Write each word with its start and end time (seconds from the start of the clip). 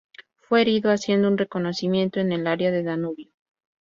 Fue 0.39 0.61
herido 0.61 0.89
haciendo 0.89 1.27
un 1.27 1.37
reconocimiento 1.37 2.19
en 2.19 2.31
el 2.31 2.47
área 2.47 2.71
del 2.71 2.85
Danubio. 2.85 3.27